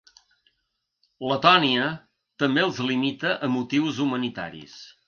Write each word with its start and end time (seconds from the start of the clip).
Letònia 1.31 1.91
també 2.45 2.65
els 2.71 2.81
limita 2.89 3.39
a 3.49 3.53
motius 3.59 4.07
humanitaris. 4.09 4.85